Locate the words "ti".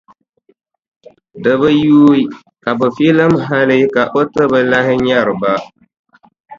4.33-4.43